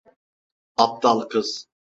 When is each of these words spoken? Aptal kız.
Aptal 0.77 1.19
kız. 1.29 1.67